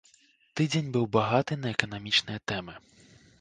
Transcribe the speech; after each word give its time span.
Тыдзень 0.61 0.89
быў 0.95 1.05
багаты 1.17 1.53
на 1.67 1.69
эканамічныя 1.75 2.39
тэмы. 2.53 2.73